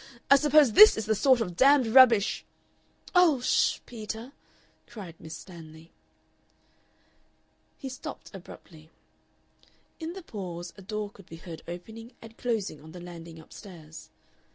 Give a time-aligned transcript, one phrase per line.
[0.31, 2.43] I suppose this is the sort of damned rubbish"
[3.13, 3.39] "Oh!
[3.39, 4.31] Ssh, Peter!"
[4.87, 5.91] cried Miss Stanley.
[7.77, 8.89] He stopped abruptly.
[9.99, 13.53] In the pause a door could be heard opening and closing on the landing up
[13.53, 14.09] stairs.